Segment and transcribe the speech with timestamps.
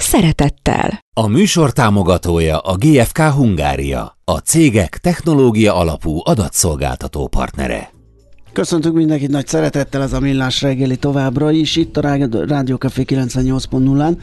[0.00, 0.98] szeretettel.
[1.20, 7.90] A műsor támogatója a GFK Hungária, a cégek technológia alapú adatszolgáltató partnere.
[8.52, 12.00] Köszöntünk mindenkit nagy szeretettel, ez a Millás reggeli továbbra is, itt a
[12.46, 14.16] Rádió Café 98.0-án.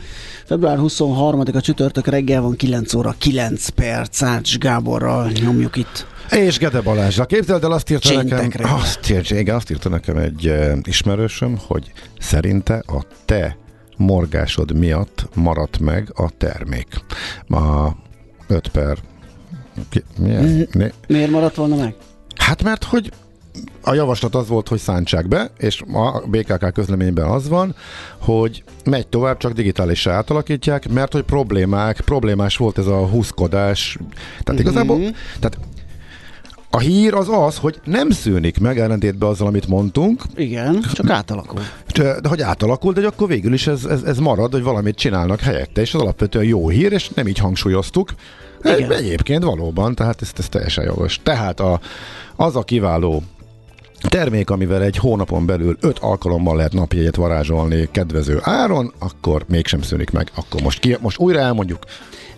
[0.45, 6.07] Február 23-a csütörtök reggel van 9 óra 9 perc, Ács Gáborral nyomjuk itt.
[6.31, 7.25] És Gede Balázsra.
[7.25, 12.83] Képzeld el, azt írta nekem, azt, igen, azt írta nekem egy uh, ismerősöm, hogy szerinte
[12.87, 13.57] a te
[13.97, 16.87] morgásod miatt maradt meg a termék.
[17.49, 17.89] A
[18.47, 18.97] 5 per...
[20.17, 20.67] Milyen?
[21.07, 21.95] Miért maradt volna meg?
[22.35, 23.11] Hát mert, hogy
[23.81, 27.75] a javaslat az volt, hogy szántsák be, és a BKK közleményben az van,
[28.19, 33.97] hogy megy tovább, csak digitálisra átalakítják, mert hogy problémák, problémás volt ez a húzkodás.
[34.43, 34.59] Tehát mm-hmm.
[34.59, 34.99] igazából,
[35.39, 35.57] tehát
[36.75, 40.23] a hír az az, hogy nem szűnik meg ellentétben azzal, amit mondtunk.
[40.35, 41.61] Igen, csak átalakul.
[41.93, 45.39] De, de hogy átalakul, de akkor végül is ez, ez, ez marad, hogy valamit csinálnak
[45.39, 48.13] helyette, és az alapvetően jó hír, és nem így hangsúlyoztuk.
[48.63, 48.91] Igen.
[48.91, 51.19] Egyébként valóban, tehát ez, ez teljesen jogos.
[51.23, 51.79] Tehát a,
[52.35, 53.23] az a kiváló
[54.07, 60.11] termék, amivel egy hónapon belül öt alkalommal lehet napjegyet varázsolni kedvező áron, akkor mégsem szűnik
[60.11, 60.31] meg.
[60.35, 61.79] Akkor most, ki, most újra elmondjuk.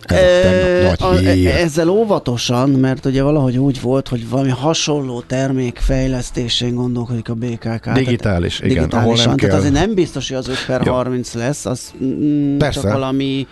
[0.02, 1.46] Ez a, hír.
[1.46, 7.92] Ezzel óvatosan, mert ugye valahogy úgy volt, hogy valami hasonló termék fejlesztésén gondolkodik a BKK.
[7.92, 8.88] Digitális, tehát, igen.
[8.88, 10.92] Ahol nem tehát azért nem biztos, hogy az 5 per ja.
[10.92, 12.80] 30 lesz, az mm, Persze.
[12.80, 13.46] csak valami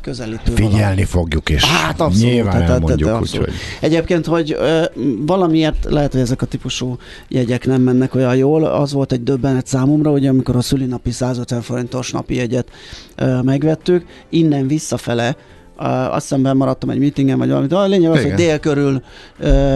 [0.00, 1.04] közelítő Figyelni valami.
[1.04, 3.08] fogjuk, és hát abszolút, nyilván tehát, elmondjuk.
[3.08, 3.48] Tehát, abszolút.
[3.48, 3.60] Úgy, hogy...
[3.80, 4.84] Egyébként, hogy ö,
[5.18, 6.96] valamiért lehet, hogy ezek a típusú
[7.28, 8.64] jegyek nem mennek olyan jól.
[8.64, 12.70] Az volt egy döbbenet számomra, hogy amikor a szülinapi 150 forintos napi jegyet
[13.16, 15.36] ö, megvettük, innen visszafele
[15.76, 17.72] azt hiszem maradtam egy meetingen, vagy valamit.
[17.72, 18.30] A lényeg az, Igen.
[18.30, 19.02] hogy dél körül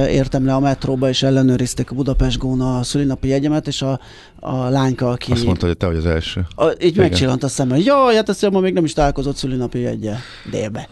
[0.09, 4.01] értem le a metróba, és ellenőrizték a Budapest Góna a szülinapi jegyemet, és a,
[4.41, 5.33] a lányka, aki...
[5.33, 6.47] Azt mondta, hogy te vagy az első.
[6.55, 7.05] A, így Igen.
[7.05, 7.79] megcsillant a szemmel.
[7.79, 10.15] Jaj, hát ezt ma még nem is találkozott szülinapi jegye
[10.51, 10.89] délbe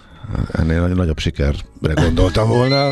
[0.53, 2.91] ennél nagy, nagyobb sikerre gondoltam volna,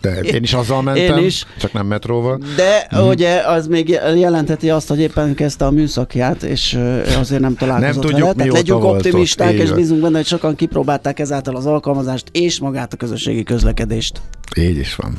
[0.00, 1.46] de én is azzal mentem, én is.
[1.58, 2.40] csak nem metróval.
[2.56, 3.08] De mm.
[3.08, 6.78] ugye az még jelenteti azt, hogy éppen kezdte a műszakját, és
[7.18, 8.34] azért nem találkozott nem tudjuk, vele.
[8.34, 12.96] Tehát legyünk optimisták, és bízunk benne, hogy sokan kipróbálták ezáltal az alkalmazást és magát a
[12.96, 14.20] közösségi közlekedést.
[14.56, 15.18] Így is van.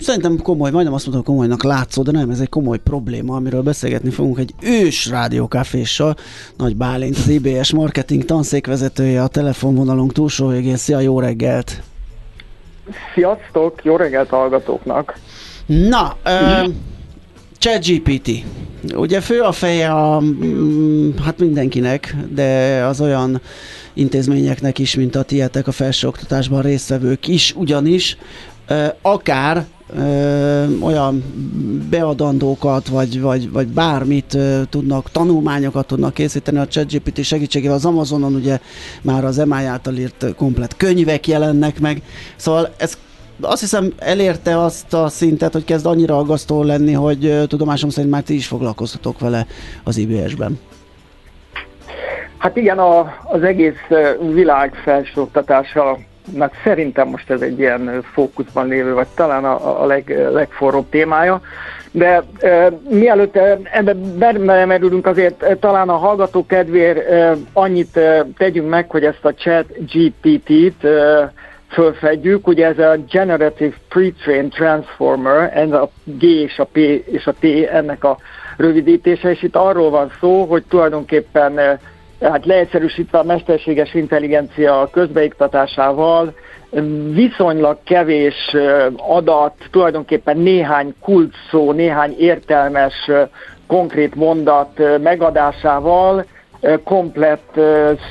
[0.00, 4.10] Szerintem komoly, majdnem azt mondtam komolynak látszó, de nem, ez egy komoly probléma, amiről beszélgetni
[4.10, 6.16] fogunk egy ős rádiókáféssal.
[6.56, 10.76] Nagy Bálint, az IBS marketing tanszékvezetője, a telefonvonalunk túlsó végén.
[10.76, 11.82] Szia, jó reggelt!
[13.14, 15.18] Sziasztok, jó reggelt hallgatóknak!
[15.66, 16.16] Na,
[17.58, 18.30] ChatGPT.
[18.94, 23.40] Ugye fő a feje a, mm, hát mindenkinek, de az olyan
[23.92, 28.16] intézményeknek is, mint a tietek, a felsőoktatásban résztvevők is, ugyanis
[29.02, 31.24] akár ö, olyan
[31.90, 37.76] beadandókat, vagy, vagy, vagy bármit ö, tudnak, tanulmányokat tudnak készíteni a ChatGPT segítségével.
[37.76, 38.58] Az Amazonon ugye
[39.02, 42.02] már az MI által írt komplet könyvek jelennek meg,
[42.36, 42.98] szóval ez
[43.40, 48.12] azt hiszem elérte azt a szintet, hogy kezd annyira aggasztó lenni, hogy ö, tudomásom szerint
[48.12, 49.46] már ti is foglalkoztatok vele
[49.84, 50.58] az IBS-ben.
[52.38, 53.80] Hát igen, a, az egész
[54.32, 55.98] világ felsőoktatása
[56.34, 61.40] nak szerintem most ez egy ilyen fókuszban lévő, vagy talán a, a leg, legforróbb témája.
[61.90, 63.36] De e, mielőtt
[63.72, 69.24] ebbe bemerülünk, azért e, talán a hallgató kedvéért e, annyit e, tegyünk meg, hogy ezt
[69.24, 71.32] a chat GPT-t e,
[71.68, 72.46] fölfedjük.
[72.46, 77.44] Ugye ez a Generative Pre-trained Transformer, ez a G és a P és a T
[77.72, 78.18] ennek a
[78.56, 81.78] rövidítése, és itt arról van szó, hogy tulajdonképpen
[82.20, 86.34] hát leegyszerűsítve a mesterséges intelligencia közbeiktatásával
[87.12, 88.56] viszonylag kevés
[88.96, 93.10] adat, tulajdonképpen néhány kulcsszó, néhány értelmes,
[93.66, 96.24] konkrét mondat megadásával
[96.84, 97.60] komplett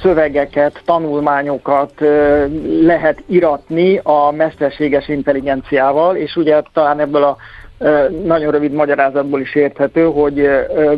[0.02, 1.94] szövegeket, tanulmányokat
[2.82, 7.38] lehet iratni a mesterséges intelligenciával, és ugye talán ebből a
[8.24, 10.50] nagyon rövid magyarázatból is érthető, hogy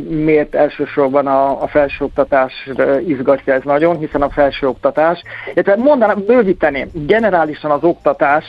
[0.09, 2.69] miért elsősorban a, a felsőoktatás
[3.07, 5.21] izgatja ez nagyon, hiszen a felsőoktatás,
[5.53, 8.45] illetve mondanám, bővíteném, generálisan az oktatás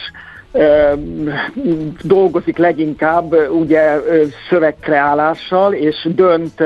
[2.02, 4.00] dolgozik leginkább ugye
[4.49, 6.62] szövegkreálással, és dönt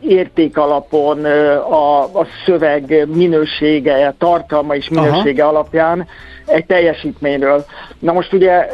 [0.00, 1.24] érték alapon
[1.70, 5.52] a, a szöveg minősége, tartalma és minősége Aha.
[5.52, 6.06] alapján
[6.46, 7.64] egy teljesítményről.
[7.98, 8.66] Na most ugye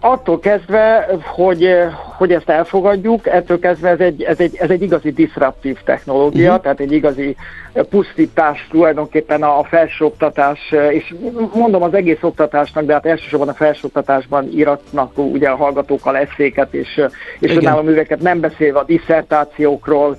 [0.00, 1.68] attól kezdve, hogy,
[2.16, 6.62] hogy ezt elfogadjuk, ettől kezdve ez egy, ez egy, ez egy igazi disruptív technológia, uh-huh.
[6.62, 7.36] tehát egy igazi
[7.90, 11.14] pusztítás tulajdonképpen a felsőoktatás, és
[11.54, 17.00] mondom az egész oktatásnak, de hát elsősorban a felsőoktatásban íratnak ugye a hallgatókkal eszéket és,
[17.38, 20.16] és önálló műveket, nem beszélve a diszertációkról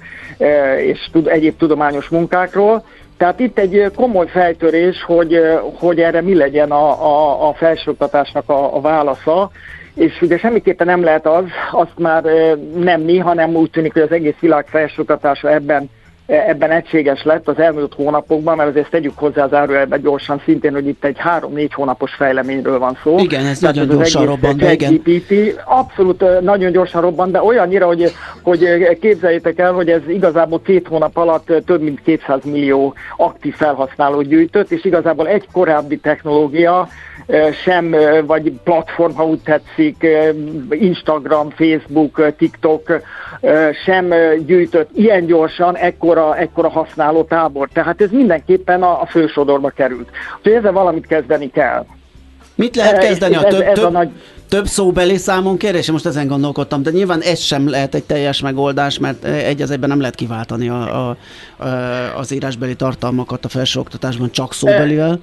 [0.77, 2.83] és egyéb tudományos munkákról.
[3.19, 5.39] Tehát itt egy komoly fejtörés, hogy,
[5.79, 9.51] hogy erre mi legyen a, a, a felsőoktatásnak a, a válasza,
[9.93, 12.23] és ugye semmiképpen nem lehet az, azt már
[12.75, 15.89] nem mi, hanem úgy tűnik, hogy az egész világ felsőoktatása ebben
[16.29, 20.87] ebben egységes lett az elmúlt hónapokban, mert azért tegyük hozzá az árujelbe gyorsan szintén, hogy
[20.87, 23.19] itt egy három-négy hónapos fejleményről van szó.
[23.19, 24.93] Igen, ez Tehát nagyon ez gyorsan robbant be, igen.
[24.93, 28.11] GPT abszolút nagyon gyorsan robbant be, olyannyira, hogy,
[28.41, 34.21] hogy képzeljétek el, hogy ez igazából két hónap alatt több mint 200 millió aktív felhasználó
[34.21, 36.87] gyűjtött, és igazából egy korábbi technológia
[37.63, 40.07] sem, vagy platform, ha úgy tetszik,
[40.69, 43.01] Instagram, Facebook, TikTok
[43.85, 44.13] sem
[44.45, 45.75] gyűjtött ilyen gyorsan
[46.19, 47.69] ekkora, ekkora használó tábor.
[47.73, 50.09] Tehát ez mindenképpen a, a fősodorba került.
[50.37, 51.85] Úgyhogy ezzel valamit kezdeni kell.
[52.55, 53.35] Mit lehet kezdeni?
[53.35, 54.09] Ez, a több, ez, ez a nagy...
[54.49, 55.91] több szóbeli számon kérdés?
[55.91, 59.89] Most ezen gondolkodtam, de nyilván ez sem lehet egy teljes megoldás, mert egy az egyben
[59.89, 61.17] nem lehet kiváltani a, a,
[61.57, 61.67] a,
[62.17, 65.19] az írásbeli tartalmakat a felsőoktatásban csak szóbelivel.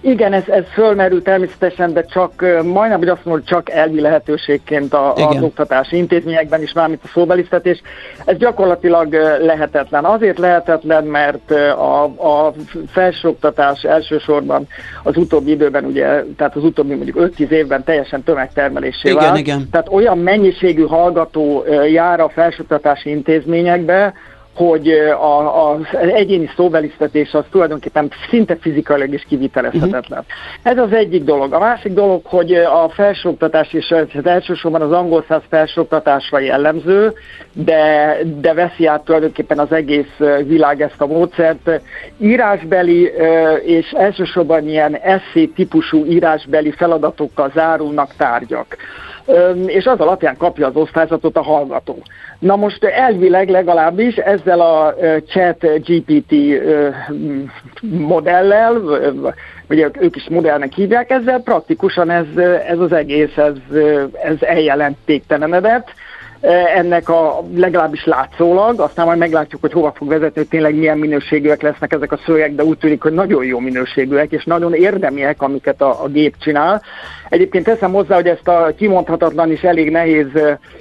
[0.00, 4.94] Igen, ez, ez fölmerül természetesen, de csak majdnem, hogy azt mondom, hogy csak elvi lehetőségként
[4.94, 7.82] a, az oktatási intézményekben is, mármint a szóbelisztetés.
[8.24, 10.04] Ez gyakorlatilag lehetetlen.
[10.04, 12.52] Azért lehetetlen, mert a, a
[12.88, 14.66] felsőoktatás elsősorban
[15.02, 19.38] az utóbbi időben, ugye, tehát az utóbbi mondjuk 5-10 évben teljesen tömegtermelésé igen, vált.
[19.38, 19.68] Igen.
[19.70, 24.14] Tehát olyan mennyiségű hallgató jár a felsőoktatási intézményekbe,
[24.54, 30.18] hogy az egyéni szóbelisztetés az tulajdonképpen szinte fizikailag is kivitelezhetetlen.
[30.18, 30.72] Uh-huh.
[30.72, 31.52] Ez az egyik dolog.
[31.52, 37.12] A másik dolog, hogy a felsőoktatás és az elsősorban az angol száz felsőoktatásra jellemző,
[37.52, 40.16] de, de veszi át tulajdonképpen az egész
[40.46, 41.70] világ ezt a módszert.
[42.18, 43.12] Írásbeli
[43.64, 48.76] és elsősorban ilyen eszé típusú írásbeli feladatokkal zárulnak tárgyak
[49.66, 51.98] és az alapján kapja az osztályzatot a hallgató.
[52.38, 54.94] Na most elvileg legalábbis ezzel a
[55.26, 56.34] chat GPT
[57.80, 58.80] modellel,
[59.66, 62.26] vagy ők is modellnek hívják, ezzel praktikusan ez,
[62.68, 63.54] ez az egész, ez,
[64.22, 65.88] ez eljelentéktelenedett,
[66.74, 71.62] ennek a legalábbis látszólag, aztán majd meglátjuk, hogy hova fog vezetni, hogy tényleg milyen minőségűek
[71.62, 75.80] lesznek ezek a szőnyeg, de úgy tűnik, hogy nagyon jó minőségűek, és nagyon érdemiek, amiket
[75.80, 76.82] a, a gép csinál.
[77.28, 80.26] Egyébként teszem hozzá, hogy ezt a kimondhatatlan és elég nehéz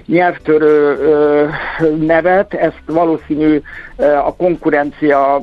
[0.06, 0.98] nyelvtörő
[2.00, 3.62] nevet, ezt valószínű
[4.26, 5.42] a konkurencia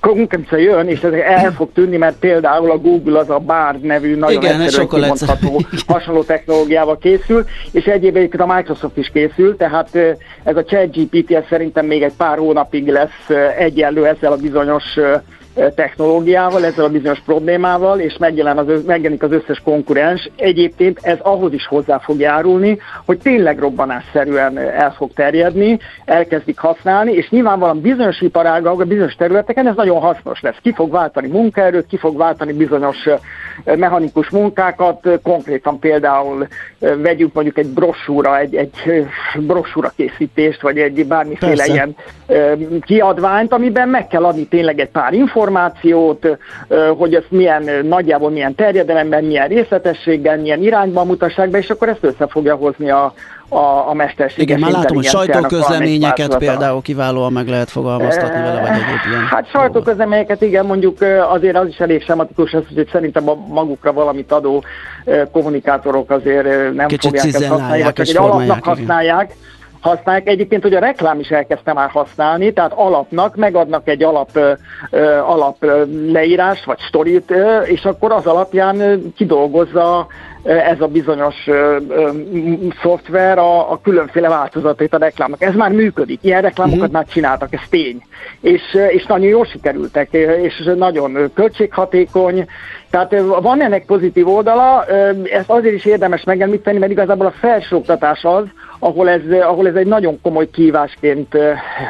[0.00, 4.16] konkurencia jön, és ez el fog tűnni, mert például a Google az a Bard nevű
[4.16, 9.96] nagyon Igen, egyszerűen kimondható hasonló technológiával készül, és egyébként a Microsoft is készül, tehát
[10.42, 14.98] ez a ChatGPT szerintem még egy pár hónapig lesz egyenlő ezzel a bizonyos
[15.54, 20.30] technológiával, ezzel a bizonyos problémával, és megjelen az, megjelenik az összes konkurens.
[20.36, 27.12] Egyébként ez ahhoz is hozzá fog járulni, hogy tényleg robbanásszerűen el fog terjedni, elkezdik használni,
[27.12, 30.58] és nyilvánvalóan bizonyos iparágak, bizonyos területeken ez nagyon hasznos lesz.
[30.62, 33.08] Ki fog váltani munkaerőt, ki fog váltani bizonyos
[33.64, 36.46] mechanikus munkákat, konkrétan például
[36.78, 39.06] vegyük mondjuk egy brossúra, egy, egy
[39.38, 41.72] brossúra készítést, vagy egy bármiféle Persze.
[41.72, 41.96] ilyen
[42.80, 46.38] kiadványt, amiben meg kell adni tényleg egy pár információt,
[46.96, 52.04] hogy ezt milyen nagyjából milyen terjedelemben, milyen részletességgel, milyen irányban mutassák be, és akkor ezt
[52.04, 53.14] össze fogja hozni a,
[53.50, 58.70] a, a mesterséges Igen, már látom, hogy sajtóközleményeket például kiválóan meg lehet fogalmaztatni vele, vagy
[58.70, 59.26] egyéb ilyen.
[59.26, 60.98] Hát sajtóközleményeket igen, mondjuk
[61.30, 64.64] azért az is elég sematikus, az, hogy szerintem a magukra valamit adó
[65.32, 69.24] kommunikátorok azért nem Kicsit fogják ezt használni, vagy egy alapnak használják.
[69.24, 69.48] Igen
[69.80, 70.28] használják.
[70.28, 74.38] Egyébként, hogy a reklám is elkezdte már használni, tehát alapnak megadnak egy alap,
[75.26, 75.56] alap
[76.12, 77.32] leírást, vagy sztorit,
[77.64, 80.06] és akkor az alapján kidolgozza
[80.42, 81.34] ez a bizonyos
[82.82, 85.42] szoftver a, a különféle változatait a reklámok.
[85.42, 86.94] Ez már működik, ilyen reklámokat uh-huh.
[86.94, 88.02] már csináltak, ez tény.
[88.40, 90.08] És, és nagyon jól sikerültek,
[90.42, 92.46] és nagyon költséghatékony,
[92.90, 94.84] tehát van ennek pozitív oldala,
[95.24, 98.44] ezt azért is érdemes megemlíteni, mert igazából a felsőoktatás az,
[98.78, 101.36] ahol ez, ahol ez egy nagyon komoly kívásként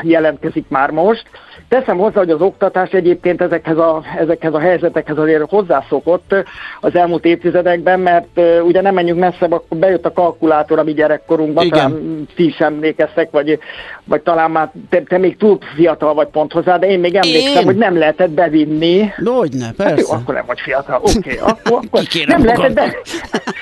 [0.03, 1.23] jelentkezik már most,
[1.71, 6.35] Teszem hozzá, hogy az oktatás egyébként ezekhez a, ezekhez a helyzetekhez azért hozzászokott
[6.81, 11.69] az elmúlt évtizedekben, mert ugye nem menjünk messzebb, akkor bejött a kalkulátor a mi gyerekkorunkban,
[11.69, 13.59] talán ti is emlékeztek, vagy,
[14.05, 17.61] vagy talán már te, te még túl fiatal vagy pont hozzá, de én még emlékszem,
[17.61, 17.65] én?
[17.65, 19.13] hogy nem lehetett bevinni.
[19.25, 19.93] Hogyne, persze.
[19.93, 21.19] Hát jó, akkor nem vagy fiatal, oké.
[21.19, 22.97] Okay, akkor, akkor nem, lehetett be,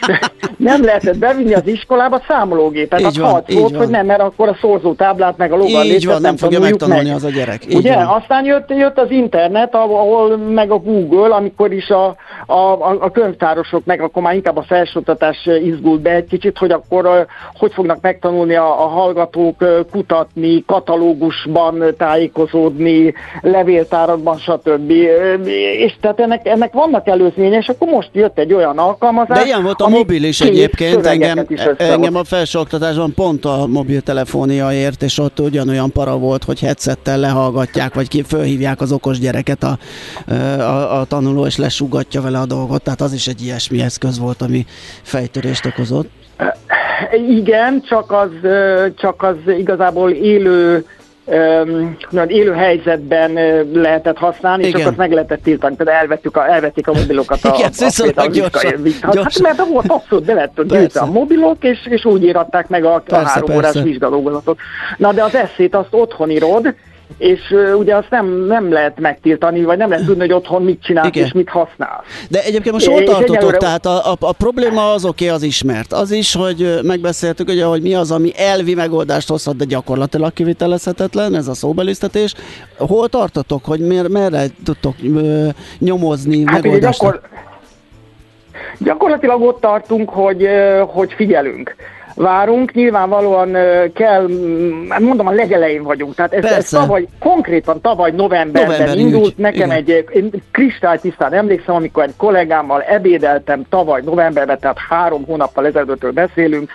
[0.71, 3.01] nem lehetett bevinni az iskolába számológépet.
[3.01, 6.37] Így hát van, volt, hogy nem, mert akkor a szorzótáblát meg a logaritmát nem, nem
[6.37, 7.17] fogja megtanulni meg.
[7.17, 7.67] az a gyerek.
[7.67, 7.98] Így Ugye?
[8.05, 8.21] Van.
[8.21, 13.85] Aztán jött, jött az internet, ahol meg a Google, amikor is a, a, a könyvtárosok,
[13.85, 18.55] meg akkor már inkább a felsőoktatás izgult be egy kicsit, hogy akkor hogy fognak megtanulni
[18.55, 24.91] a, a hallgatók kutatni, katalógusban tájékozódni, levéltárakban, stb.
[25.79, 29.39] És tehát ennek, ennek vannak előzmények, és akkor most jött egy olyan alkalmazás.
[29.39, 35.03] De ilyen volt a mobil is egyébként, engem, engem a felsőoktatásban pont a mobiltelefónia ért,
[35.03, 39.79] és ott ugyanolyan para volt, hogy headsettel lehallgatják, vagy ki fölhívják az okos gyereket a,
[40.61, 44.43] a, a tanuló, és lesugatja vele a dolgot, tehát az is egy ilyesmi eszköz volt,
[44.43, 44.67] ami
[45.03, 46.11] fejtörést okozott.
[47.29, 48.31] Igen, csak az,
[48.97, 50.85] csak az igazából élő
[52.27, 53.33] élő helyzetben
[53.73, 54.81] lehetett használni, Igen.
[54.81, 55.77] és akkor meg lehetett tiltani.
[55.77, 59.23] Például elvettük a, elvették a mobilokat a, Igen, a, a, a gyorsan, gyorsan.
[59.23, 63.03] Hát, mert volt abszolút be lett gyűjtve a mobilok, és, és úgy íratták meg a,
[63.07, 63.69] persze, a három persze.
[63.69, 64.59] órás vizsgálógazatot.
[64.97, 66.75] Na de az eszét azt otthon írod,
[67.19, 70.83] és uh, ugye azt nem, nem lehet megtiltani, vagy nem lehet tudni, hogy otthon mit
[70.83, 71.25] csinál Igen.
[71.25, 72.05] és mit használ.
[72.31, 73.37] De egyébként most hol tartotok?
[73.37, 73.57] Egyelőre...
[73.57, 75.93] Tehát a, a, a probléma az oké, okay, az ismert.
[75.93, 81.35] Az is, hogy megbeszéltük, ugye, hogy mi az, ami elvi megoldást hozhat, de gyakorlatilag kivitelezhetetlen,
[81.35, 82.35] ez a szóbelisztetés.
[82.79, 85.49] Hol tartotok, hogy mer, merre tudtok ö,
[85.79, 87.01] nyomozni hát megoldást?
[87.01, 87.21] Gyakor...
[88.79, 90.49] Gyakorlatilag ott tartunk, hogy,
[90.87, 91.77] hogy figyelünk
[92.19, 92.73] várunk.
[92.73, 93.53] Nyilvánvalóan
[93.95, 94.29] kell,
[94.89, 96.15] hát mondom, a legelején vagyunk.
[96.15, 99.25] Tehát ez, ez tavaly, konkrétan tavaly novemberben November indult.
[99.25, 99.71] Úgy, Nekem igen.
[99.71, 106.71] egy, én kristálytisztán emlékszem, amikor egy kollégámmal ebédeltem tavaly novemberben, tehát három hónappal ezelőttől beszélünk,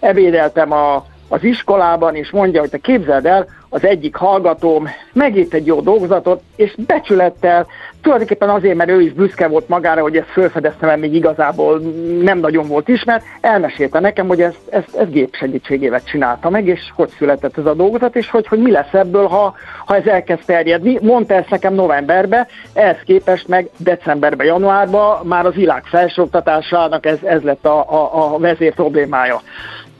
[0.00, 5.66] ebédeltem a az iskolában, és mondja, hogy te képzeld el, az egyik hallgatóm megírt egy
[5.66, 7.66] jó dolgozatot, és becsülettel,
[8.02, 11.78] tulajdonképpen azért, mert ő is büszke volt magára, hogy ezt felfedezte, mert még igazából
[12.22, 16.80] nem nagyon volt ismert, elmesélte nekem, hogy ezt, ezt, ezt gép segítségével csinálta meg, és
[16.94, 19.54] hogy született ez a dolgozat, és hogy, hogy mi lesz ebből, ha,
[19.84, 20.98] ha ez elkezd terjedni.
[21.02, 27.42] Mondta ezt nekem novemberben, ehhez képest meg decemberben, januárban már az világ felsőoktatásának ez, ez
[27.42, 29.40] lett a, a, a vezér problémája.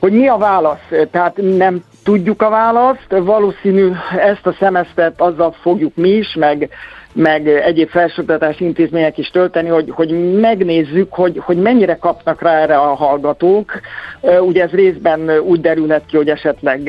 [0.01, 0.89] Hogy mi a válasz?
[1.11, 6.71] Tehát nem tudjuk a választ, valószínű ezt a szemesztet azzal fogjuk mi is, meg
[7.17, 12.77] meg egyéb felsőoktatási intézmények is tölteni, hogy, hogy megnézzük, hogy, hogy mennyire kapnak rá erre
[12.77, 13.73] a hallgatók.
[14.41, 16.81] Ugye ez részben úgy derülhet ki, hogy esetleg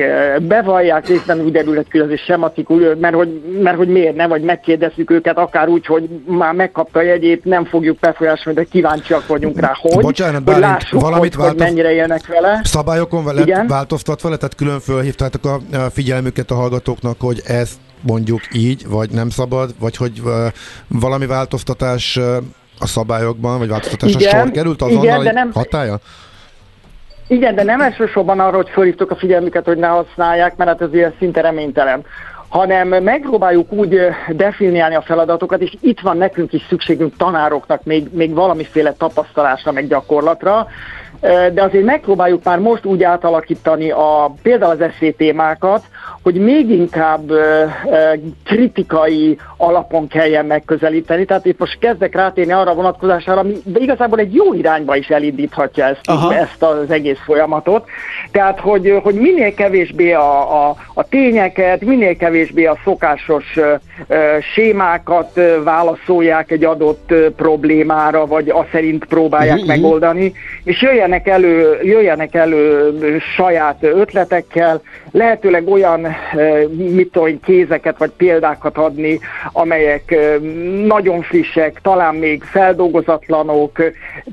[0.42, 4.26] bevallják, részben úgy derülhet ki, hogy ez is sematikus, mert hogy, mert hogy miért ne,
[4.26, 9.26] vagy megkérdezzük őket, akár úgy, hogy már megkapta a jegyét, nem fogjuk befolyásolni, de kíváncsiak
[9.26, 11.62] vagyunk rá, hogy, Bocsánat, hogy lássuk, valamit hogy, változ...
[11.62, 12.60] hogy mennyire élnek vele.
[12.64, 19.10] Szabályokon vele változtatva, tehát külön fölhívtátok a figyelmüket a hallgatóknak, hogy ezt mondjuk így, vagy
[19.10, 20.22] nem szabad, vagy hogy
[20.88, 22.16] valami változtatás
[22.80, 25.98] a szabályokban, vagy változtatásra igen, sor került azonnal igen, de nem, hatája?
[27.28, 30.94] Igen, de nem elsősorban arra, hogy fölhívtuk a figyelmüket, hogy ne használják, mert hát ez
[30.94, 32.04] ilyen szinte reménytelen
[32.48, 38.34] hanem megpróbáljuk úgy definiálni a feladatokat, és itt van nekünk is szükségünk tanároknak még, még
[38.34, 40.66] valamiféle tapasztalásra, meg gyakorlatra,
[41.20, 45.84] de azért megpróbáljuk már most úgy átalakítani a, például az eszé témákat,
[46.22, 47.32] hogy még inkább
[48.44, 51.24] kritikai alapon kelljen megközelíteni.
[51.24, 55.84] Tehát itt most kezdek rátérni arra vonatkozására, ami de igazából egy jó irányba is elindíthatja
[55.84, 56.00] ezt,
[56.32, 57.88] ezt az egész folyamatot.
[58.30, 64.18] Tehát, hogy, hogy minél kevésbé a, a, a tényeket, minél kevésbé a szokásos uh,
[64.54, 69.68] sémákat uh, válaszolják egy adott problémára, vagy a szerint próbálják uh-huh.
[69.68, 70.32] megoldani,
[70.64, 76.06] és jöjjenek elő, jöjjenek elő saját ötletekkel, lehetőleg olyan,
[76.76, 79.20] mit tudom, kézeket vagy példákat adni,
[79.52, 80.16] amelyek
[80.84, 83.82] nagyon frissek, talán még feldolgozatlanok.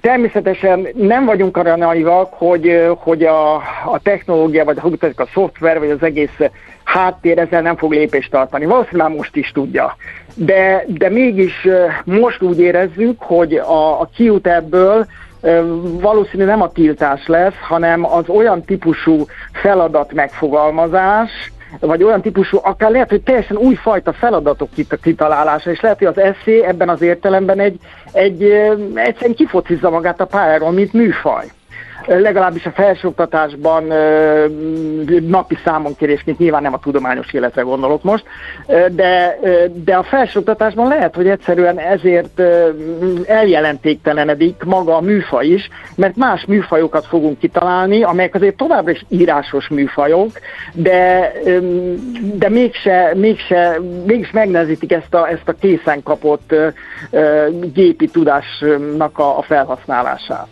[0.02, 3.56] Természetesen nem vagyunk arra naivak, hogy, hogy a,
[3.86, 4.78] a technológia, vagy
[5.16, 6.40] a szoftver, vagy az egész
[6.84, 8.66] háttér ezzel nem fog lépést tartani.
[8.66, 9.96] Valószínűleg most is tudja.
[10.34, 11.68] De, de mégis
[12.04, 15.06] most úgy érezzük, hogy a, a kiút ebből
[16.00, 22.92] valószínű nem a tiltás lesz, hanem az olyan típusú feladat megfogalmazás, vagy olyan típusú, akár
[22.92, 24.70] lehet, hogy teljesen újfajta feladatok
[25.02, 27.80] kitalálása, és lehet, hogy az eszé ebben az értelemben egy,
[28.12, 28.44] egy
[28.94, 31.46] egyszerűen kifocizza magát a pályáról, mint műfaj
[32.08, 33.84] legalábbis a felsőoktatásban
[35.28, 38.24] napi számonkérésként, nyilván nem a tudományos életre gondolok most,
[38.92, 39.40] de,
[39.74, 42.42] de a felsőoktatásban lehet, hogy egyszerűen ezért
[43.26, 49.68] eljelentéktelenedik maga a műfaj is, mert más műfajokat fogunk kitalálni, amelyek azért továbbra is írásos
[49.68, 50.32] műfajok,
[50.74, 51.32] de,
[52.34, 56.56] de mégse, mégse, mégis megnehezítik ezt a, ezt a készen kapott
[57.74, 60.48] gépi tudásnak a, a felhasználásását.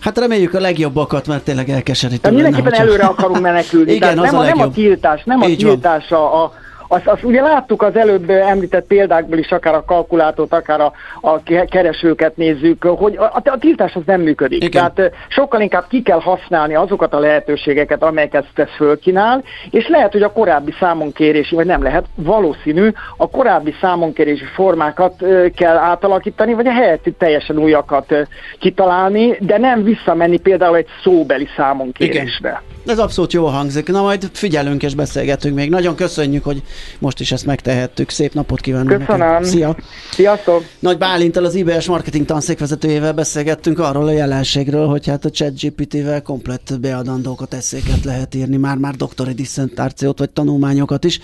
[0.00, 2.30] Hát reméljük a legjobbakat, mert tényleg elkeserítő.
[2.30, 3.92] Mindenképpen előre akarunk menekülni.
[3.92, 6.52] Igen, az nem, a, nem a tiltás, nem Így a tiltás a, a,
[6.92, 11.42] azt, azt ugye láttuk az előbb említett példákból is, akár a kalkulátort, akár a, a
[11.68, 14.64] keresőket nézzük, hogy a, a, tiltás az nem működik.
[14.64, 14.92] Igen.
[14.94, 20.22] Tehát sokkal inkább ki kell használni azokat a lehetőségeket, amelyeket ez fölkínál, és lehet, hogy
[20.22, 25.24] a korábbi számonkérési, vagy nem lehet, valószínű, a korábbi számonkérési formákat
[25.56, 28.14] kell átalakítani, vagy a helyett teljesen újakat
[28.58, 32.48] kitalálni, de nem visszamenni például egy szóbeli számonkérésbe.
[32.48, 32.78] Igen.
[32.86, 33.88] Ez abszolút jó hangzik.
[33.88, 35.70] Na majd figyelünk és beszélgetünk még.
[35.70, 36.62] Nagyon köszönjük, hogy
[36.98, 38.10] most is ezt megtehettük.
[38.10, 39.28] Szép napot kívánunk Köszönöm.
[39.28, 39.44] Neked.
[39.44, 39.76] Szia.
[40.10, 40.64] Sziasztok.
[40.78, 46.78] Nagy Bálintal az IBS marketing tanszékvezetőjével beszélgettünk arról a jelenségről, hogy hát a ChatGPT-vel komplett
[46.80, 51.20] beadandókat, eszéket lehet írni, már-már doktori diszertációt vagy tanulmányokat is,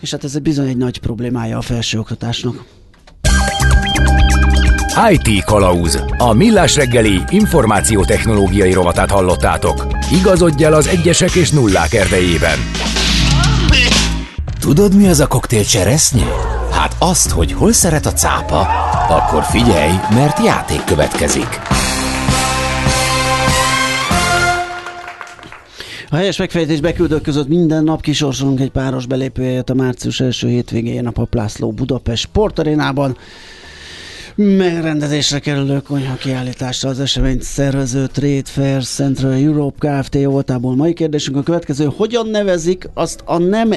[0.00, 2.64] és hát ez bizony egy nagy problémája a felsőoktatásnak.
[5.10, 6.04] IT Kalauz.
[6.18, 9.86] A millás reggeli információtechnológiai rovatát hallottátok.
[10.12, 12.58] Igazodj el az egyesek és nullák erdejében.
[14.60, 16.26] Tudod, mi az a koktél cseresznye?
[16.70, 18.60] Hát azt, hogy hol szeret a cápa,
[19.08, 21.60] akkor figyelj, mert játék következik.
[26.10, 31.06] A helyes megfejtés beküldők között minden nap kisorsolunk egy páros belépőjét a március első hétvégén
[31.06, 33.16] a Paplászló Budapest Sportarénában
[34.36, 40.24] megrendezésre kerülő konyha kiállításra az eseményt szervező Trade Fair Central Europe Kft.
[40.24, 40.76] voltából.
[40.76, 41.90] Mai kérdésünk a következő.
[41.96, 43.70] Hogyan nevezik azt a nem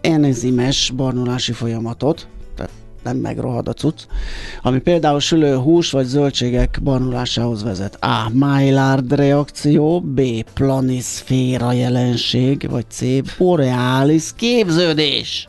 [0.00, 2.70] enzimes barnulási folyamatot, tehát
[3.04, 4.02] nem megrohad a cucc,
[4.62, 8.04] ami például sülő hús vagy zöldségek barnulásához vezet.
[8.04, 8.30] A.
[8.32, 10.20] Maillard reakció, B.
[10.54, 13.02] Planiszféra jelenség, vagy C.
[13.38, 15.48] Borealis képződés.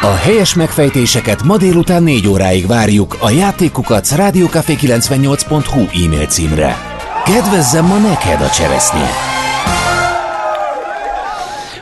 [0.00, 6.76] A helyes megfejtéseket ma délután 4 óráig várjuk a játékukat rádiókafé98.hu e-mail címre.
[7.24, 9.35] Kedvezzem ma neked a cseresznye!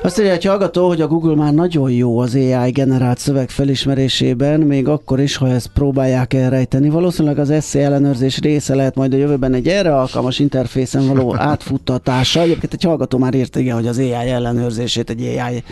[0.05, 4.61] Azt írja egy hallgató, hogy a Google már nagyon jó az AI generált szöveg felismerésében,
[4.61, 6.89] még akkor is, ha ezt próbálják elrejteni.
[6.89, 12.41] Valószínűleg az SC ellenőrzés része lehet majd a jövőben egy erre alkalmas interfészen való átfuttatása.
[12.41, 15.63] Egyébként egy hallgató már írt, igen, hogy az AI ellenőrzését egy AI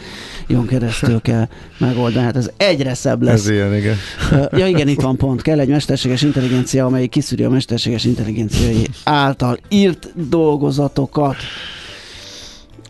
[0.47, 2.25] jön keresztül kell megoldani.
[2.25, 3.35] Hát ez egyre szebb lesz.
[3.35, 3.97] Ez ilyen, igen.
[4.51, 5.43] Ja igen, itt van pont.
[5.43, 11.37] Kell egy mesterséges intelligencia, amely kiszűri a mesterséges intelligenciai által írt dolgozatokat.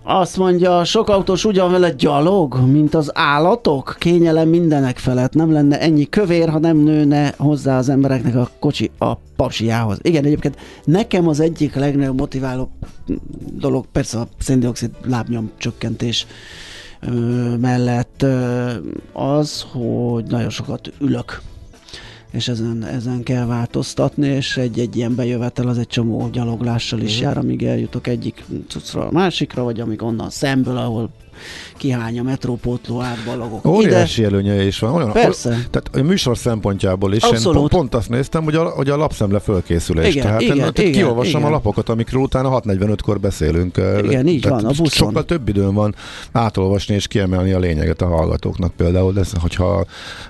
[0.04, 3.96] Azt mondja, sok autós ugyan vele gyalog, mint az állatok.
[3.98, 5.34] Kényelem mindenek felett.
[5.34, 9.98] Nem lenne ennyi kövér, ha nem nőne hozzá az embereknek a kocsi a pasiához.
[10.02, 12.70] Igen, egyébként nekem az egyik legnagyobb motiváló
[13.52, 16.26] dolog, persze a széndiokszid lábnyom csökkentés
[17.60, 18.24] mellett
[19.12, 21.40] az, hogy nagyon sokat ülök
[22.32, 27.10] és ezen, ezen kell változtatni, és egy, egy ilyen bejövetel az egy csomó gyaloglással is
[27.10, 27.22] uh-huh.
[27.26, 31.10] jár, amíg eljutok egyik cuccra a másikra, vagy amíg onnan szemből, ahol
[31.76, 33.66] kihány a metrópótló átbalagok.
[33.66, 34.30] Óriási ide.
[34.30, 34.94] előnye is van.
[34.94, 35.48] Olyan, Persze.
[35.48, 37.46] Tehát a műsor szempontjából is Abszolút.
[37.46, 40.14] én pont, pont azt néztem, hogy a, hogy a lapszemle fölkészülés.
[40.14, 41.52] Igen, tehát igen, én, igen, kiolvasom igen.
[41.52, 43.76] a lapokat, amikről utána 6.45-kor beszélünk.
[44.02, 44.86] Igen, így tehát van, a buszon.
[44.86, 45.94] Sokkal több időm van
[46.32, 49.84] átolvasni és kiemelni a lényeget a hallgatóknak például, de hogyha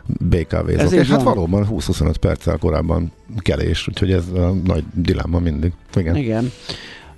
[0.07, 0.95] BKV-zok.
[0.95, 1.25] Hát van.
[1.25, 5.73] valóban 20-25 perccel korábban kelés, úgyhogy ez a nagy dilemma mindig.
[5.95, 6.17] Igen.
[6.17, 6.53] Igen.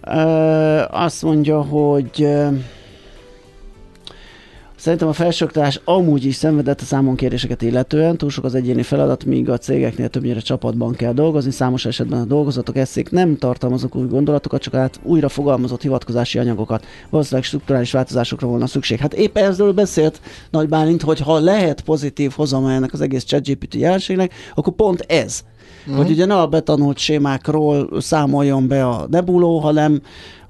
[0.01, 2.29] Ö, azt mondja, hogy
[4.85, 9.51] Szerintem a felsőoktatás amúgy is szenvedett a számonkéréseket illetően, túl sok az egyéni feladat, míg
[9.51, 14.63] a cégeknél többnyire csapatban kell dolgozni, számos esetben a dolgozatok eszék nem tartalmaznak új gondolatokat,
[14.63, 16.87] csak át újra fogalmazott hivatkozási anyagokat.
[17.11, 18.99] Valószínűleg strukturális változásokra volna szükség.
[18.99, 20.21] Hát éppen ezzel beszélt
[20.51, 25.45] Nagy Bálint, hogy ha lehet pozitív hozama ennek az egész ChatGPT jelenségnek, akkor pont ez.
[25.91, 25.95] Mm.
[25.95, 30.01] Hogy ugye ne a betanult sémákról számoljon be a Nebuló, hanem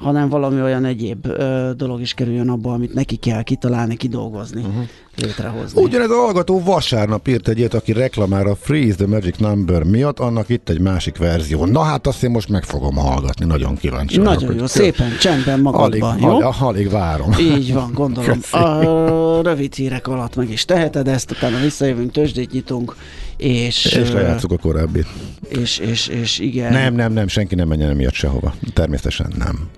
[0.05, 4.85] hanem valami olyan egyéb ö, dolog is kerüljön abba, amit neki kell kitalálni, kidolgozni, uh-huh.
[5.17, 5.83] létrehozni.
[5.83, 10.19] Ugyanez a hallgató vasárnap írt egy ilyet, aki reklamál a Freeze the Magic Number miatt,
[10.19, 11.65] annak itt egy másik verzió.
[11.65, 15.61] Na hát azt én most meg fogom hallgatni, nagyon kíváncsi Nagyon vagyok, jó, szépen, csendben
[15.61, 16.31] magadban, alig, jó?
[16.31, 17.33] Alig, alig várom.
[17.41, 18.41] Így van, gondolom.
[18.51, 22.97] A rövid hírek alatt meg is teheted ezt, utána visszajövünk, tőzsdét nyitunk,
[23.37, 23.85] és...
[23.85, 25.05] És lejátszuk a korábbi.
[25.49, 26.73] És, és, és igen.
[26.73, 28.55] Nem, nem, nem, senki nem menjen emiatt sehova.
[28.73, 29.69] Természetesen nem.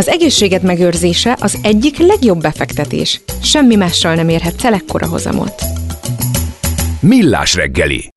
[0.00, 3.20] Az egészséged megőrzése az egyik legjobb befektetés.
[3.42, 5.62] Semmi mással nem érhetsz el ekkora hozamot.
[7.00, 8.08] Millás reggeli.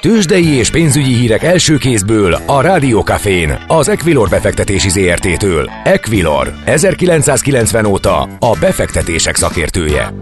[0.00, 5.70] Tőzsdei és pénzügyi hírek első kézből a Rádiókafén, az Equilor befektetési ZRT-től.
[5.84, 10.14] Equilor, 1990 óta a befektetések szakértője.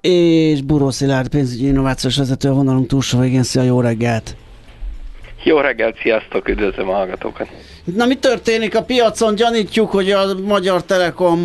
[0.00, 3.42] És Buró Szilárd pénzügyi innovációs vezető a vonalunk túlsó végén.
[3.42, 4.36] Szia, jó reggelt!
[5.42, 7.48] Jó reggelt, sziasztok, üdvözlöm a hallgatókat!
[7.84, 9.34] Na mi történik a piacon?
[9.34, 11.40] Gyanítjuk, hogy a Magyar Telekom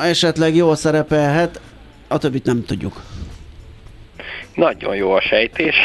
[0.00, 1.60] esetleg jól szerepelhet,
[2.08, 3.02] a többit nem tudjuk.
[4.54, 5.76] Nagyon jó a sejtés.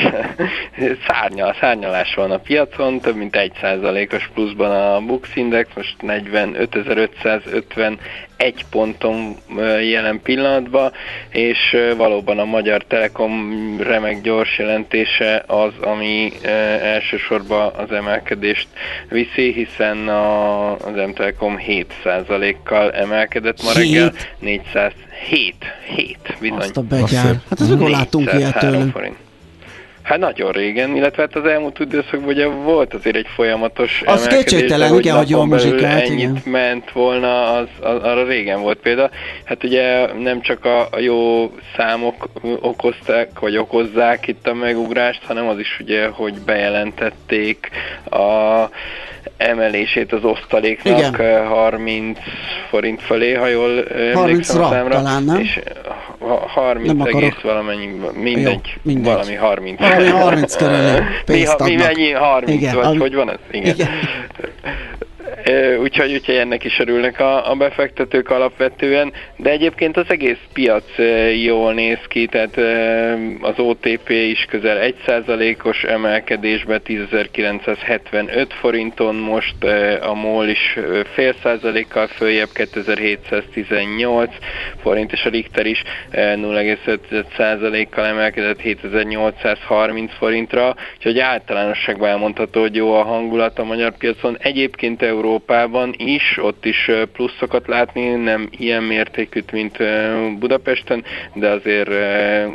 [1.08, 7.98] Szárnyal, szárnyalás van a piacon, több mint 1%-os pluszban a Bux Index, most 45.551
[8.70, 9.36] ponton
[9.90, 10.92] jelen pillanatban,
[11.30, 16.32] és valóban a Magyar Telekom remek gyors jelentése az, ami
[16.82, 18.68] elsősorban az emelkedést
[19.10, 24.92] viszi, hiszen a, az M-Telekom 7%-kal emelkedett ma reggel, 400
[25.30, 25.56] 7,
[25.96, 26.58] 7, bizony.
[26.58, 27.42] Azt a betyár.
[27.50, 28.92] Hát ez mikor láttunk ilyet tőlünk?
[28.92, 29.25] Forint.
[30.06, 34.98] Hát nagyon régen, illetve hát az elmúlt időszakban ugye volt azért egy folyamatos az kétségtelen,
[34.98, 36.42] igen, hogy jól muzsikált, ennyit igen.
[36.46, 39.10] ment volna, az, az, arra régen volt példa.
[39.44, 42.30] Hát ugye nem csak a, a jó számok
[42.62, 47.70] okozták, vagy okozzák itt a megugrást, hanem az is ugye, hogy bejelentették
[48.10, 48.70] a
[49.38, 51.48] emelését az osztaléknak Igen.
[51.48, 52.20] 30
[52.70, 54.96] forint felé, ha jól emlékszem a számra.
[54.96, 55.40] talán, nem?
[55.40, 55.60] És
[56.48, 59.82] 30 nem egész valamennyi, mindegy, Jó, mindegy, valami 30.
[59.96, 62.98] Valami 30 körül pénzt mi, mi mennyi 30, Igen, vagy ami...
[62.98, 63.38] hogy van ez?
[63.52, 63.74] Igen.
[63.74, 63.90] Igen.
[65.80, 70.84] Úgyhogy, úgyhogy ennek is örülnek a, a befektetők alapvetően, de egyébként az egész piac
[71.44, 72.58] jól néz ki, tehát
[73.42, 79.64] az OTP is közel 1%-os emelkedésbe 10.975 forinton, most
[80.02, 80.78] a MOL is
[81.14, 84.30] fél százalékkal följebb 2718
[84.82, 93.04] forint, és a Richter is 0,5%-kal emelkedett 7830 forintra, úgyhogy általánosságban elmondható, hogy jó a
[93.04, 94.38] hangulat a magyar piacon.
[94.40, 99.78] Egyébként Európában is, ott is pluszokat látni, nem ilyen mértékűt, mint
[100.40, 101.90] Budapesten, de azért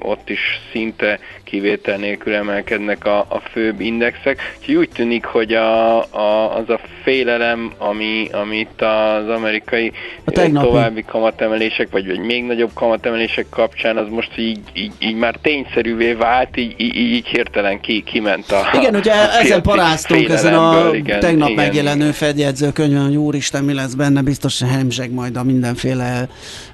[0.03, 1.19] ott is szinte
[1.51, 4.57] kivétel nélkül emelkednek a, a főbb indexek.
[4.59, 9.93] Úgyhogy úgy tűnik, hogy a, a, az a félelem, ami, amit az amerikai
[10.25, 15.37] a további kamatemelések, vagy, vagy még nagyobb kamatemelések kapcsán, az most így, így, így már
[15.43, 20.55] tényszerűvé vált, így, így, így hirtelen ki, kiment a Igen, ugye a ezen paráztunk, ezen
[20.55, 22.13] a igen, tegnap igen, megjelenő igen.
[22.13, 26.29] fedjegyzőkönyvön, hogy úristen, mi lesz benne, biztos hemzseg majd a mindenféle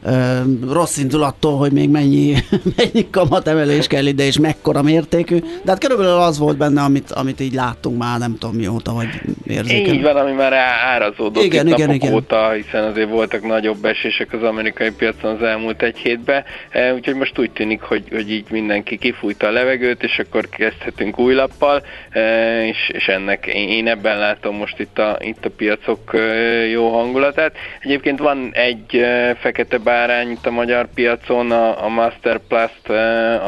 [0.04, 2.34] ö, rossz indulattól, hogy még mennyi,
[2.76, 7.40] mennyi kamatemelés kell ide, és mekkora mértékű, de hát körülbelül az volt benne, amit, amit
[7.40, 9.08] így láttunk már, nem tudom mióta, vagy
[9.46, 9.94] érzékel.
[9.94, 12.12] Így van, ami már árazódott igen, itt igen, igen.
[12.12, 17.14] óta, hiszen azért voltak nagyobb esések az amerikai piacon az elmúlt egy hétben, e, úgyhogy
[17.14, 21.82] most úgy tűnik, hogy, hogy így mindenki kifújta a levegőt, és akkor kezdhetünk új lappal,
[22.10, 26.18] e, és, és ennek én ebben látom most itt a, itt a piacok e,
[26.66, 27.56] jó hangulatát.
[27.80, 29.04] Egyébként van egy
[29.40, 32.88] fekete bárány itt a magyar piacon, a, a Master Plast,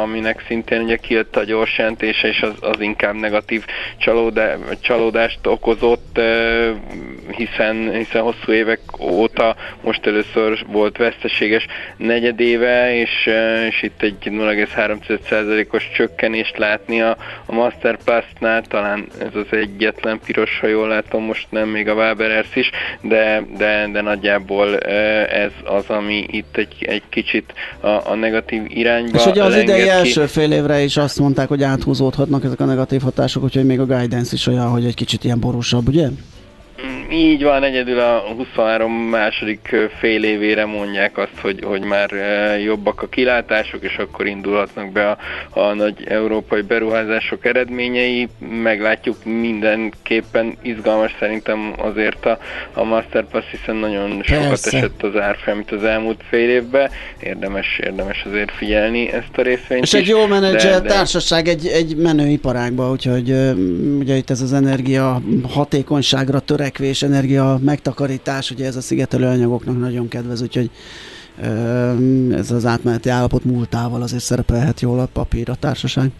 [0.03, 3.64] aminek szintén ugye kijött a gyors jelentése, és az, az inkább negatív
[3.99, 6.21] csalódá, csalódást okozott,
[7.37, 11.66] hiszen, hiszen hosszú évek óta most először volt veszteséges
[11.97, 13.31] negyedéve, és,
[13.68, 17.16] és itt egy 0,3%-os csökkenést látni a,
[17.47, 22.57] a Masterplastnál, talán ez az egyetlen piros, ha jól látom, most nem még a Waberers
[22.57, 28.62] is, de, de, de nagyjából ez az, ami itt egy, egy kicsit a, a negatív
[28.68, 32.65] irányba És ugye az idei első fél évre is azt mondták, hogy áthúzódhatnak ezek a
[32.65, 36.09] negatív hatások, úgyhogy még a guidance is olyan, hogy egy kicsit ilyen borúsabb, ugye?
[37.11, 42.11] Így van, egyedül a 23 második fél évére mondják azt, hogy, hogy már
[42.64, 45.18] jobbak a kilátások, és akkor indulhatnak be a,
[45.61, 48.29] a nagy európai beruházások eredményei.
[48.62, 52.38] Meglátjuk mindenképpen izgalmas szerintem azért a,
[52.73, 54.35] a Masterpass, hiszen nagyon Persze.
[54.35, 56.90] sokat esett az árfolyam itt az elmúlt fél évben.
[57.21, 61.66] Érdemes, érdemes azért figyelni ezt a részvényt És is, egy jó menedzser de, társaság egy,
[61.66, 63.31] egy menő iparágba, úgyhogy
[63.99, 69.79] ugye itt ez az energia hatékonyságra törekvés és energia megtakarítás, ugye ez a szigetelő anyagoknak
[69.79, 70.71] nagyon kedvez, úgyhogy
[72.33, 76.11] ez az átmeneti állapot múltával azért szerepelhet jól a papír a társaság.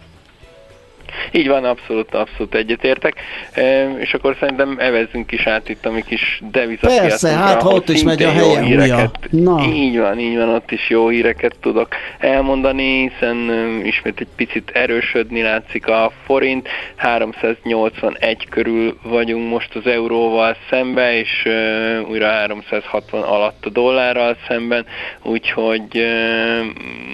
[1.31, 3.15] Így van, abszolút, abszolút egyetértek.
[3.51, 7.07] E, és akkor szerintem evezzünk is át itt a mi kis devizapiacunkra.
[7.07, 9.65] Persze, hát ha ott is megy a helye híreket, Na.
[9.73, 11.87] Így van, így van, ott is jó híreket tudok
[12.19, 13.37] elmondani, hiszen
[13.83, 16.67] ismét egy picit erősödni látszik a forint.
[16.95, 24.85] 381 körül vagyunk most az euróval szembe, és uh, újra 360 alatt a dollárral szemben,
[25.21, 26.65] úgyhogy, uh,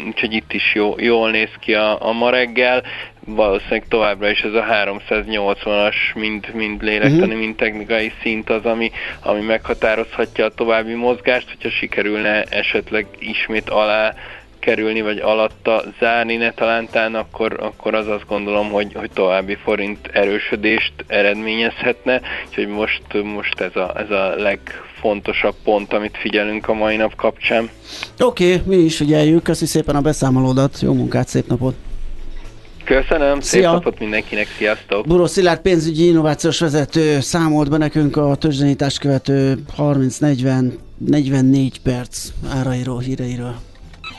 [0.08, 2.84] úgyhogy itt is jó, jól néz ki a, a ma reggel
[3.26, 7.40] valószínűleg továbbra is ez a 380-as mind, mind lélektani, uh-huh.
[7.40, 14.14] mind technikai szint az, ami, ami meghatározhatja a további mozgást, hogyha sikerülne esetleg ismét alá
[14.60, 20.94] kerülni, vagy alatta zárni netalántán, akkor, akkor az azt gondolom, hogy, hogy további forint erősödést
[21.08, 27.16] eredményezhetne, úgyhogy most, most ez, a, ez a legfontosabb pont, amit figyelünk a mai nap
[27.16, 27.70] kapcsán.
[28.20, 31.76] Oké, okay, mi is figyeljük, köszi szépen a beszámolódat, jó munkát, szép napot!
[32.86, 33.72] Köszönöm, szép Szia.
[33.72, 35.08] napot mindenkinek, sziasztok!
[35.08, 43.56] Buró Szilárd pénzügyi innovációs vezető számolt be nekünk a tőzsdenyítást követő 30-40-44 perc árairól, híreiről.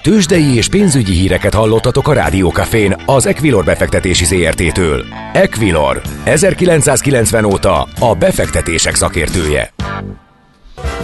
[0.02, 5.04] Tőzsdei és pénzügyi híreket hallottatok a Rádiókafén az Equilor befektetési ZRT-től.
[5.32, 9.72] Equilor, 1990 óta a befektetések szakértője.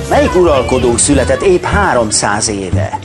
[0.08, 2.98] Melyik uralkodó született épp 300 éve?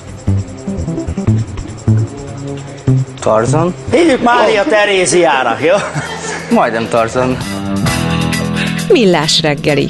[3.28, 3.74] Tarzan.
[3.92, 4.68] Hívjuk Mária oh.
[4.68, 5.76] Teréziának, jó?
[6.52, 7.38] Majdnem Tarzan.
[8.90, 9.90] Millás reggeli.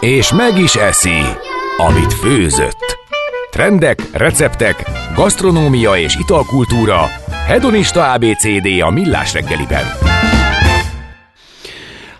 [0.00, 1.22] És meg is eszi,
[1.76, 2.98] amit főzött.
[3.50, 7.10] Trendek, receptek, gasztronómia és italkultúra.
[7.46, 9.86] Hedonista ABCD a Millás reggeliben.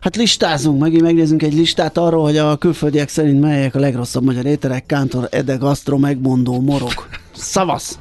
[0.00, 4.46] Hát listázunk, megint megnézzünk egy listát arról, hogy a külföldiek szerint melyek a legrosszabb magyar
[4.46, 7.08] ételek, Kántor Ede Gastro megmondó morok.
[7.32, 7.98] Szavasz!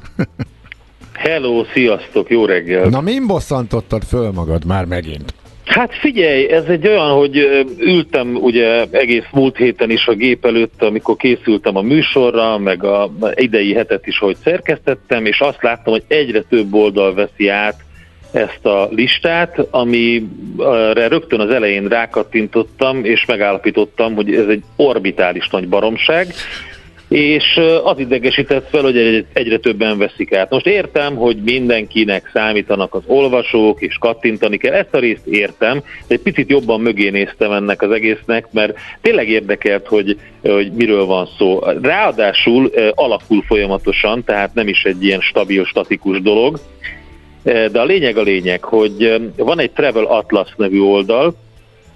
[1.12, 2.88] Hello, sziasztok, jó reggel!
[2.88, 5.34] Na, min bosszantottad föl magad már megint?
[5.64, 7.36] Hát figyelj, ez egy olyan, hogy
[7.78, 13.10] ültem ugye egész múlt héten is a gép előtt, amikor készültem a műsorra, meg a
[13.34, 17.86] idei hetet is, hogy szerkesztettem, és azt láttam, hogy egyre több oldal veszi át
[18.32, 25.68] ezt a listát, amire rögtön az elején rákattintottam, és megállapítottam, hogy ez egy orbitális nagy
[25.68, 26.34] baromság,
[27.08, 30.50] és az idegesített fel, hogy egyre többen veszik át.
[30.50, 36.14] Most értem, hogy mindenkinek számítanak az olvasók, és kattintani kell, ezt a részt értem, de
[36.14, 41.28] egy picit jobban mögé néztem ennek az egésznek, mert tényleg érdekelt, hogy, hogy miről van
[41.38, 41.60] szó.
[41.82, 46.58] Ráadásul alakul folyamatosan, tehát nem is egy ilyen stabil, statikus dolog,
[47.48, 51.34] de a lényeg a lényeg, hogy van egy Travel Atlas nevű oldal,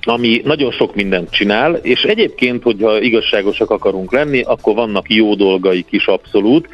[0.02, 5.86] ami nagyon sok mindent csinál, és egyébként, hogyha igazságosak akarunk lenni, akkor vannak jó dolgaik
[5.90, 6.68] is abszolút,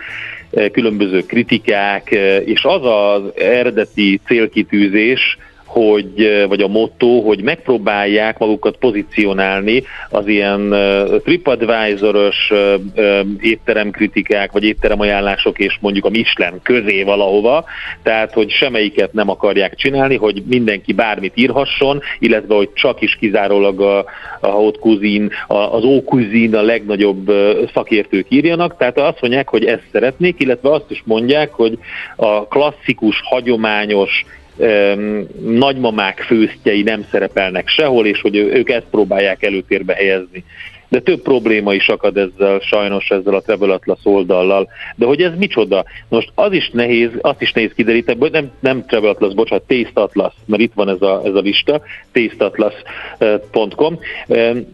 [0.72, 2.10] különböző kritikák,
[2.44, 5.38] és az az eredeti célkitűzés,
[5.68, 10.74] hogy, vagy a motto, hogy megpróbálják magukat pozícionálni az ilyen
[11.24, 12.52] TripAdvisor-ös
[13.40, 17.64] étteremkritikák, vagy étteremajánlások és mondjuk a Michelin közé valahova,
[18.02, 23.80] tehát hogy semmelyiket nem akarják csinálni, hogy mindenki bármit írhasson, illetve hogy csak is kizárólag
[23.80, 23.98] a,
[24.40, 27.32] a haute cuisine, az ó cuisine a legnagyobb
[27.74, 31.78] szakértők írjanak, tehát azt mondják, hogy ezt szeretnék, illetve azt is mondják, hogy
[32.16, 34.24] a klasszikus, hagyományos
[35.40, 40.44] nagymamák főztjei nem szerepelnek sehol, és hogy ők ezt próbálják előtérbe helyezni.
[40.88, 44.68] De több probléma is akad ezzel, sajnos ezzel a Travel Atlas oldallal.
[44.96, 45.84] De hogy ez micsoda?
[46.08, 50.00] Most az is nehéz, azt is nehéz kideríteni, hogy nem, nem Travel Atlas, bocsánat, Taste
[50.00, 51.80] Atlas, mert itt van ez a, ez a lista,
[52.12, 53.98] tasteatlas.com.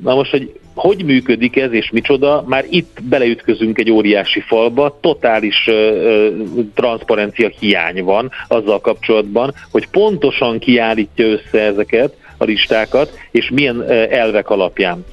[0.02, 5.66] Na most, hogy hogy működik ez és micsoda, már itt beleütközünk egy óriási falba, totális
[5.66, 6.26] uh,
[6.74, 14.50] transzparencia hiány van azzal kapcsolatban, hogy pontosan kiállítja össze ezeket, a listákat, és milyen elvek
[14.50, 15.04] alapján.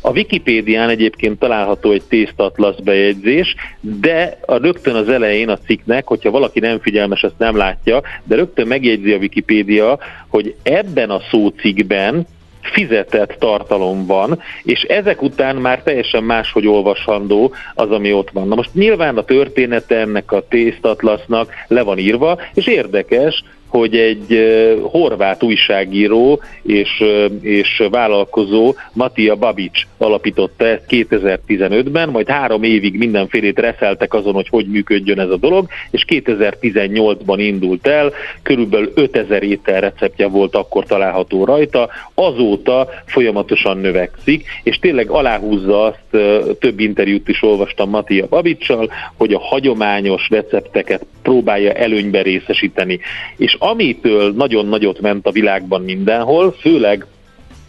[0.00, 6.30] A Wikipédián egyébként található egy tésztatlasz bejegyzés, de a rögtön az elején a cikknek, hogyha
[6.30, 9.98] valaki nem figyelmes, ezt nem látja, de rögtön megjegyzi a Wikipédia,
[10.28, 12.26] hogy ebben a szócikkben
[12.66, 18.48] fizetett tartalom van, és ezek után már teljesen máshogy olvasandó az, ami ott van.
[18.48, 24.38] Na most nyilván a története ennek a tésztatlasznak le van írva, és érdekes, hogy egy
[24.82, 27.04] horvát újságíró és,
[27.40, 34.66] és vállalkozó Matia Babic alapította ezt 2015-ben, majd három évig mindenfélét reszeltek azon, hogy hogy
[34.66, 41.44] működjön ez a dolog, és 2018-ban indult el, körülbelül 5000 étel receptje volt akkor található
[41.44, 46.24] rajta, azóta folyamatosan növekszik, és tényleg aláhúzza azt,
[46.58, 53.00] több interjút is olvastam Matia Babicsal, hogy a hagyományos recepteket próbálja előnybe részesíteni.
[53.36, 57.06] És amitől nagyon nagyot ment a világban mindenhol, főleg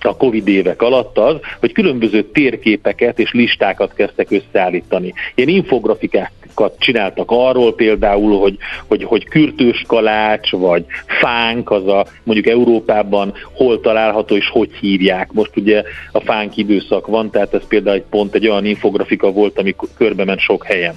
[0.01, 5.13] a Covid évek alatt az, hogy különböző térképeket és listákat kezdtek összeállítani.
[5.35, 10.85] Ilyen infografikákat csináltak arról például, hogy, hogy, hogy kürtős kalács, vagy
[11.21, 15.31] fánk, az a mondjuk Európában hol található és hogy hívják.
[15.31, 19.59] Most ugye a fánk időszak van, tehát ez például egy pont egy olyan infografika volt,
[19.59, 20.95] ami körbe ment sok helyen.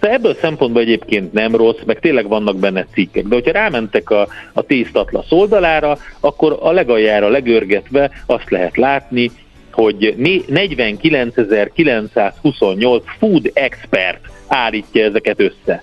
[0.00, 3.24] De ebből szempontból egyébként nem rossz, meg tényleg vannak benne cikkek.
[3.24, 9.30] De hogyha rámentek a, a tésztatlasz oldalára, akkor a legaljára legörgetve azt lehet látni,
[9.72, 15.82] hogy 49.928 food expert állítja ezeket össze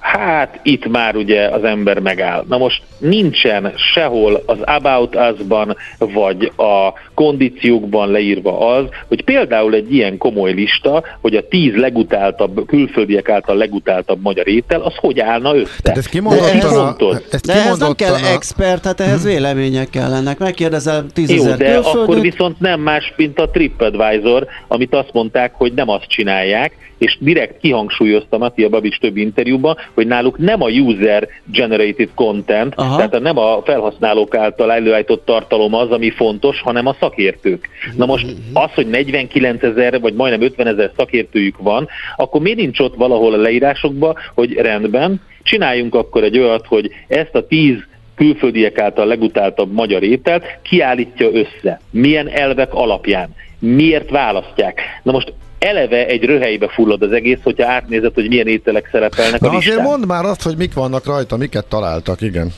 [0.00, 2.44] hát itt már ugye az ember megáll.
[2.48, 9.94] Na most nincsen sehol az About Us-ban, vagy a kondíciókban leírva az, hogy például egy
[9.94, 15.56] ilyen komoly lista, hogy a tíz legutáltabb, külföldiek által legutáltabb magyar étel, az hogy állna
[15.56, 15.82] össze?
[15.82, 18.26] Tehát ez kimondottan de ez, ezt de ehhez nem kell a...
[18.32, 20.38] expert, hát ehhez vélemények kellenek.
[20.38, 22.02] Megkérdezel tízezer Jó, de külföldöt.
[22.02, 27.16] akkor viszont nem más, mint a TripAdvisor, amit azt mondták, hogy nem azt csinálják, és
[27.20, 32.96] direkt kihangsúlyozta Mattia Babics több interjúban, hogy náluk nem a user generated content, Aha.
[32.96, 37.68] tehát nem a felhasználók által előállított tartalom az, ami fontos, hanem a szakértők.
[37.96, 42.78] Na most az, hogy 49 ezer vagy majdnem 50 ezer szakértőjük van, akkor miért nincs
[42.78, 47.74] ott valahol a leírásokban, hogy rendben, csináljunk akkor egy olyat, hogy ezt a 10
[48.14, 51.80] külföldiek által legutáltabb magyar ételt kiállítja össze.
[51.90, 53.34] Milyen elvek alapján?
[53.58, 54.80] Miért választják?
[55.02, 59.48] Na most eleve egy röhelybe fullad az egész, hogyha átnézed, hogy milyen ételek szerepelnek Na
[59.48, 59.74] a listán.
[59.74, 62.52] azért mondd már azt, hogy mik vannak rajta, miket találtak, igen.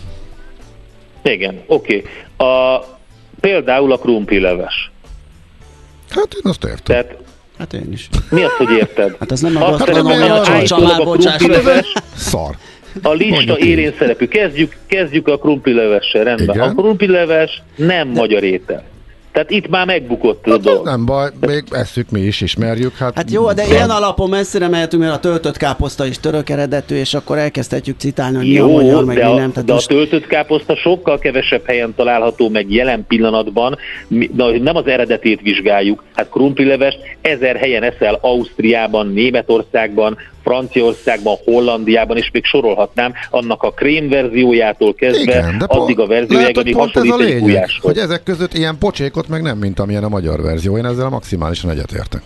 [1.22, 2.04] Igen, oké.
[2.36, 2.48] Okay.
[2.48, 2.84] A,
[3.40, 4.90] például a krumplileves.
[6.08, 6.82] Hát én azt értem.
[6.84, 7.16] Tehát
[7.58, 8.08] Hát én is.
[8.30, 9.16] Mi az, hogy érted?
[9.18, 11.84] Hát ez nem a gasztronómia, hát, család,
[12.16, 12.56] Szar.
[13.02, 14.28] A lista élén szerepű.
[14.28, 16.54] Kezdjük, kezdjük a krumplilevessel, rendben.
[16.56, 16.68] Igen.
[16.68, 18.84] A krumplileves nem magyar étel.
[19.32, 20.84] Tehát itt már megbukott hát a dolog.
[20.84, 22.96] Nem baj, még eszük mi is, ismerjük.
[22.96, 26.94] Hát, hát jó, de ilyen alapon messzire mehetünk, mert a töltött káposzta is török eredetű,
[26.94, 29.52] és akkor elkezdhetjük citálni, hogy jó, mi a magyar, meg de mi nem.
[29.52, 29.90] Tehát de most...
[29.90, 33.78] a töltött káposzta sokkal kevesebb helyen található meg jelen pillanatban,
[34.62, 36.04] nem az eredetét vizsgáljuk.
[36.14, 44.08] Hát krumplilevest ezer helyen eszel Ausztriában, Németországban, Franciaországban, Hollandiában, és még sorolhatnám, annak a krém
[44.08, 47.92] verziójától kezdve Igen, de addig a verziójáig, ami hasonlít egy gulyáshoz.
[47.92, 50.76] Hogy ezek között ilyen pocsékot meg nem, mint amilyen a magyar verzió.
[50.76, 52.22] Én ezzel maximálisan egyetértek.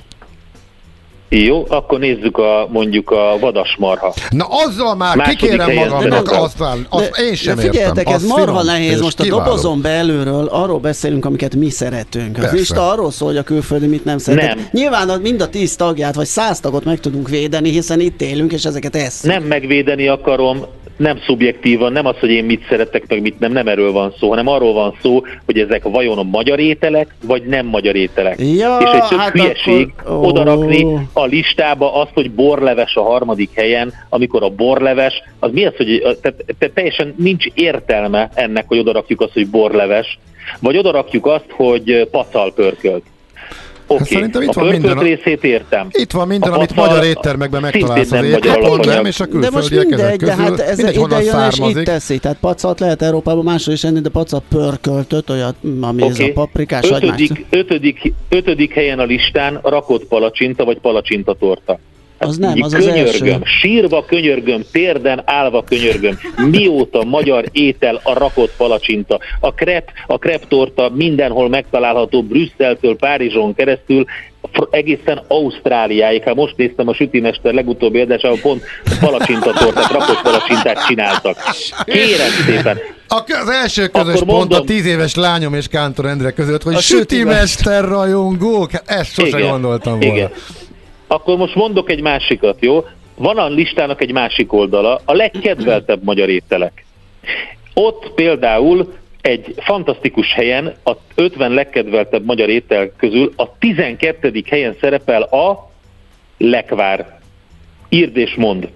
[1.28, 4.14] Jó, akkor nézzük a, mondjuk a vadasmarha.
[4.30, 9.00] Na azzal már Második kikérem magamnak, azt, azt én sem de figyeljetek, ez marha nehéz,
[9.00, 9.40] most kiváló.
[9.40, 12.38] a dobozon belülről arról beszélünk, amiket mi szeretünk.
[12.38, 14.54] Az lista arról szól, hogy a külföldi mit nem szeret.
[14.54, 14.66] Nem.
[14.70, 18.64] Nyilván mind a tíz tagját, vagy száz tagot meg tudunk védeni, hiszen itt élünk, és
[18.64, 19.32] ezeket eszünk.
[19.32, 23.68] Nem megvédeni akarom, nem szubjektívan, nem az, hogy én mit szeretek, meg mit nem, nem
[23.68, 27.66] erről van szó, hanem arról van szó, hogy ezek vajon a magyar ételek, vagy nem
[27.66, 28.38] magyar ételek.
[28.38, 30.26] Ja, és egy tök hát hülyeség akkor...
[30.26, 35.76] odarakni a listába azt, hogy borleves a harmadik helyen, amikor a borleves, az mi az,
[35.76, 40.18] hogy tehát, tehát teljesen nincs értelme ennek, hogy odarakjuk azt, hogy borleves,
[40.60, 43.02] vagy odarakjuk azt, hogy pacal pörkölt.
[43.88, 44.06] Oké, okay.
[44.06, 45.88] hát szerintem itt a van minden, részét értem.
[45.90, 49.70] Itt van minden, a amit magyar éttermekben megtalálsz az ételek, nem, és a de most
[49.70, 52.18] mindegy, de hát ez mindegy, ide jön és itt teszi.
[52.18, 56.08] Tehát pacat lehet Európában máshol is enni, de pacat pörköltöt, olyat, ami okay.
[56.08, 61.78] ez a paprikás ötödik, ötödik, ötödik helyen a listán rakott palacsinta vagy palacsinta torta.
[62.18, 63.40] Az nem, az könyörgöm, az első.
[63.60, 66.18] sírva könyörgöm, térden állva könyörgöm.
[66.50, 69.18] Mióta magyar étel a rakott palacsinta?
[69.40, 74.04] A krep, a kreptorta mindenhol megtalálható Brüsszeltől Párizson keresztül,
[74.70, 76.22] egészen Ausztráliáig.
[76.22, 78.62] Hát most néztem a sütimester legutóbbi adásában, pont
[79.00, 81.36] palacsintatortát, rakott palacsintát csináltak.
[81.84, 86.30] Kérem szépen, az első közös Akkor pont mondom, a tíz éves lányom és Kántor Endre
[86.30, 90.14] között, hogy a sütimester rajongók, hát ezt sosem gondoltam volna.
[90.14, 90.30] Igen.
[91.06, 92.84] Akkor most mondok egy másikat, jó?
[93.14, 96.84] Van a listának egy másik oldala, a legkedveltebb magyar ételek.
[97.74, 104.44] Ott például egy fantasztikus helyen, a 50 legkedveltebb magyar étel közül a 12.
[104.48, 105.70] helyen szerepel a
[106.38, 107.18] lekvár.
[107.88, 108.68] Írd és mond.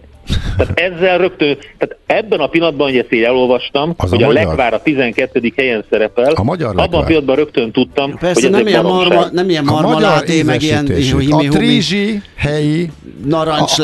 [0.56, 4.28] Tehát ezzel rögtön, tehát ebben a pillanatban, hogy ezt én elolvastam, Az hogy a a,
[4.28, 4.44] magyar?
[4.46, 5.52] Lekvár a 12.
[5.56, 7.02] helyen szerepel, A magyar abban Lekvár.
[7.02, 10.42] a pillanatban rögtön tudtam, Persze hogy ez nem ilyen, marma, nem ilyen A magyar marmaláté,
[10.42, 10.86] meg ilyen
[11.30, 12.90] A humi, trizsi, helyi,
[13.24, 13.78] narancs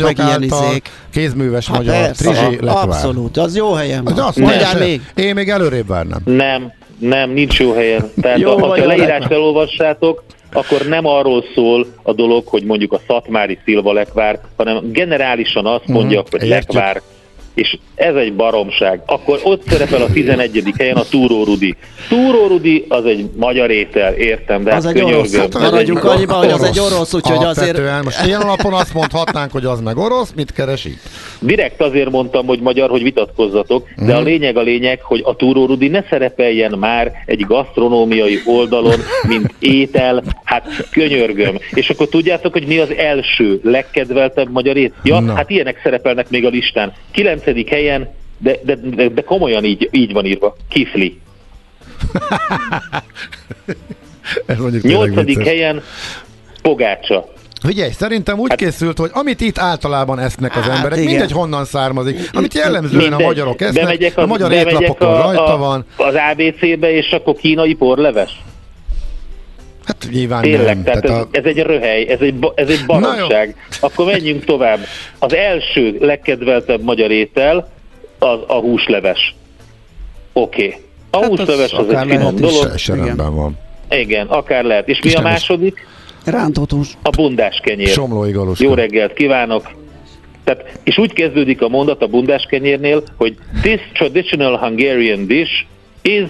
[0.00, 0.90] meg ilyen izék.
[1.12, 2.84] Kézműves Hát magyar persze, trizsi lekvár.
[2.88, 4.18] abszolút, az jó helyen van.
[4.18, 5.00] azt Mondjál még.
[5.14, 6.20] Én még előrébb várnám.
[6.24, 8.10] Nem, nem, nincs jó helyen.
[8.20, 10.22] Tehát Jó ha a a leírást elolvassátok,
[10.52, 15.86] akkor nem arról szól a dolog, hogy mondjuk a Szatmári Szilva lekvár, hanem generálisan azt
[15.86, 16.72] mondja, hogy Mhm, értjük.
[16.74, 17.02] lekvár,
[17.60, 19.00] és ez egy baromság.
[19.06, 20.62] Akkor ott szerepel a 11.
[20.78, 21.74] helyen a Túró Rudi.
[22.08, 25.36] Túró Rudi az egy magyar étel, értem, de Az hát egy orosz.
[25.36, 28.02] Hát maradjunk Ez egy- annyiba, hogy az egy orosz, úgyhogy azért...
[28.04, 31.00] Most ilyen alapon azt mondhatnánk, hogy az meg orosz, mit keres itt?
[31.38, 34.16] Direkt azért mondtam, hogy magyar, hogy vitatkozzatok, de Mhm.
[34.16, 38.98] a lényeg a lényeg, hogy a Túró Rudi ne szerepeljen már egy gasztronómiai oldalon,
[39.28, 41.58] mint étel, hát könyörgöm.
[41.74, 44.92] És akkor tudjátok, hogy mi az első, legkedveltebb magyar ét?
[45.02, 45.34] Ja, Na.
[45.34, 46.92] hát ilyenek szerepelnek még a listán.
[47.52, 50.56] Kilencedik helyen, de, de, de, de komolyan így, így van írva.
[50.68, 51.20] Kifli.
[54.46, 55.82] Ez mondjuk tényleg Nyolcadik helyen
[56.62, 57.32] Pogácsa.
[57.62, 61.10] Figyelj, szerintem úgy készült, hogy amit itt általában esznek az Hát emberek, igen.
[61.10, 63.26] mindegy honnan származik, amit jellemzően a Mindegy.
[63.26, 65.84] magyarok esznek, Bemegyek a magyar bemegyek étlapokon a- rajta a- van.
[65.96, 68.42] Az ABC-be, és akkor kínai porleves.
[69.84, 70.82] Hát nyilván Tényleg, nem.
[70.84, 71.28] tehát ez, a...
[71.30, 73.56] ez egy röhely, ez egy, ez egy baromság.
[73.80, 74.78] Akkor menjünk tovább.
[75.18, 77.70] Az első legkedveltebb magyar étel
[78.18, 79.34] az a húsleves.
[80.32, 80.66] Oké.
[80.66, 80.80] Okay.
[81.10, 82.70] A Hát az húsleves az, akár egy finom dolog.
[82.70, 83.58] Se, se rendben van.
[83.90, 84.88] Igen, akár lehet.
[84.88, 85.86] És mi És a nem is- második?
[86.24, 86.96] Rántott hús.
[87.02, 87.88] A bundás kenyér.
[87.88, 88.64] Somlói galuska.
[88.64, 89.70] Jó reggelt kívánok!
[90.44, 95.52] Tehát, és úgy kezdődik a mondat a bundás kenyérnél, hogy this traditional Hungarian dish
[96.02, 96.28] is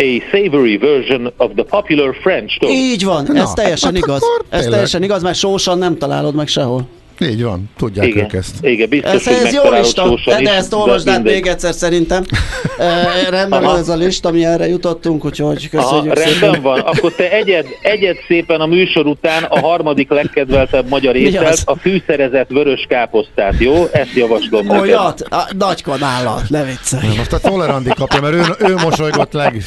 [0.00, 2.74] a savory version of the popular French toast.
[2.74, 4.22] Így van, Na, ez teljesen hát igaz.
[4.22, 4.70] Ez tényleg.
[4.70, 6.86] teljesen igaz, mert sósan nem találod meg sehol.
[7.20, 8.54] Így van, tudják Igen, ők ezt.
[8.60, 12.24] igen, biztos, Ez, ez jó lista, de, ezt olvasd át még egyszer szerintem.
[12.78, 13.78] E, rendben van Aha.
[13.78, 16.62] ez a lista, mi erre jutottunk, úgyhogy Aha, köszönjük rendben szépen.
[16.62, 21.76] van, akkor te egyed, egyed szépen a műsor után a harmadik legkedveltebb magyar ételt, a
[21.76, 23.86] fűszerezett vörös káposztát, jó?
[23.92, 24.82] Ezt javaslom neked.
[24.82, 27.16] Olyat, a, nagy kanállal, ne viccelj.
[27.16, 29.62] Most a Tolerandi kapja, mert ő, ő mosolygott leg,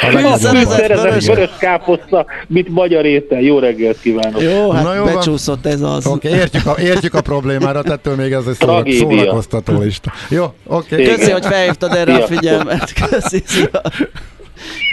[0.00, 0.56] a legnagyobb.
[0.56, 3.40] Fűszerezett vörös- káposzta, mint magyar étel.
[3.40, 4.42] Jó reggelt kívánok!
[4.42, 5.14] Jó, hát Na jó van.
[5.14, 6.06] becsúszott ez az.
[6.06, 10.12] Oké, okay, értjük, a, értjük a problémára, ettől még ez egy szóra, szórakoztató lista.
[10.28, 11.02] Jó, oké.
[11.02, 11.16] Okay.
[11.16, 12.38] Köszi, hogy felhívtad erre a Sziasztok.
[12.38, 12.92] figyelmet.
[12.92, 13.82] Köszi, szia.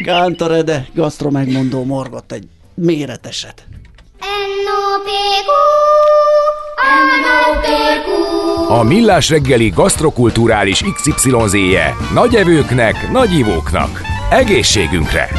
[0.04, 3.64] Gántorede, gasztro megmondó morgott egy méreteset.
[8.68, 14.02] A Millás reggeli gasztrokulturális XYZ-je nagy evőknek, nagy ivóknak.
[14.30, 15.30] Egészségünkre!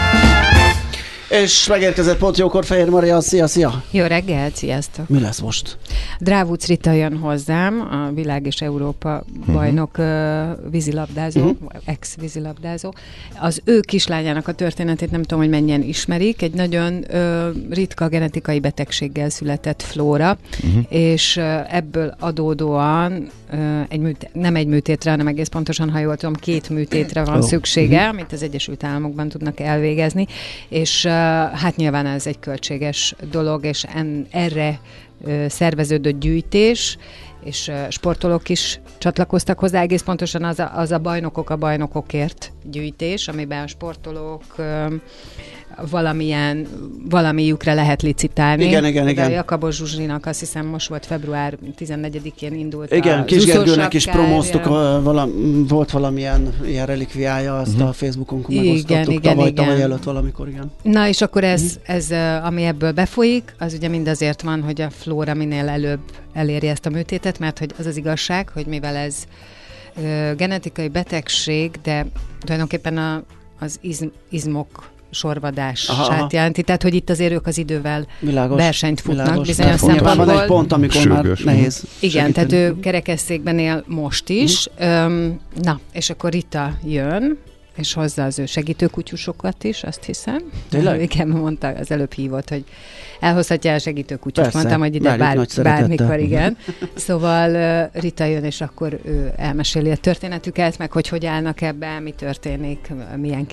[1.29, 3.83] És megérkezett pont jókor Fehér Maria, szia, szia!
[3.91, 5.09] Jó reggelt, sziasztok!
[5.09, 5.79] Mi lesz most?
[6.20, 10.07] Drávuc Rita jön hozzám, a világ és Európa bajnok uh,
[10.70, 11.53] vízilabdázó, Mhm.
[11.85, 12.93] ex-vízilabdázó.
[13.41, 16.43] Az ő kislányának a történetét nem tudom, hogy mennyien ismerik.
[16.43, 20.79] Egy nagyon uh, ritka genetikai betegséggel született Flóra, Mhm.
[20.89, 23.31] és uh, ebből adódóan
[23.88, 27.40] egy műt, nem egy műtétre, hanem egész pontosan, ha jól tudom, két műtétre van Ó.
[27.40, 30.26] szüksége, amit az Egyesült Államokban tudnak elvégezni,
[30.68, 31.07] és
[31.52, 34.80] hát nyilván ez egy költséges dolog, és en, erre
[35.48, 36.98] szerveződött gyűjtés,
[37.44, 43.28] és sportolók is csatlakoztak hozzá, egész pontosan az a, az a bajnokok a bajnokokért gyűjtés,
[43.28, 44.44] amiben sportolók
[45.91, 46.66] valamilyen,
[47.11, 48.64] valamiükre lehet licitálni.
[48.64, 49.27] Igen, igen, De igen.
[49.27, 54.05] A Jakabos Zsuzsinak azt hiszem most volt február 14-én indult Igen, a Kis Gergőnek is
[54.07, 55.29] promóztuk, a- vala,
[55.68, 59.64] volt valamilyen ilyen relikviája, azt a Facebookon Igen, megosztottuk igen, tavaly, igen.
[59.64, 60.72] tavaly előtt valamikor, igen.
[60.83, 64.81] Na és akkor ez, ez, ö, ami ebből befolyik, az ugye mind azért van, hogy
[64.81, 66.01] a flóra minél előbb
[66.33, 69.16] eléri ezt a műtétet, mert hogy az az igazság, hogy mivel ez
[70.03, 72.07] ö, genetikai betegség, de
[72.41, 73.22] tulajdonképpen a,
[73.61, 76.28] az izm, izmok sorvadását Aha, aha.
[76.30, 78.56] jelenti, tehát hogy itt azért ők az idővel Világos.
[78.56, 79.98] versenyt futnak világos, bizonyos fontos.
[79.98, 80.40] Van szempontból.
[80.42, 81.42] egy pont, amikor Sürgős.
[81.42, 82.32] már nehéz Igen, segíteni.
[82.32, 84.68] tehát ő kerekesszékben él most is.
[84.78, 87.38] Öm, na, és akkor Rita jön,
[87.76, 90.42] és hozza az ő segítőkutyusokat is, azt hiszem.
[90.68, 91.02] Tényleg?
[91.12, 92.64] Igen, mondta, az előbb hívott, hogy
[93.20, 94.44] elhozhatja a segítőkutyut.
[94.44, 96.56] Persze, Mondtam, hogy ide bár, bármikor, igen.
[96.94, 102.10] Szóval Rita jön, és akkor ő elmeséli a történetüket, meg hogy hogy állnak ebbe, mi
[102.10, 103.46] történik, milyen